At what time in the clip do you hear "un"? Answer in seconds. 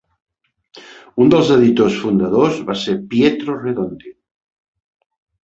1.25-1.29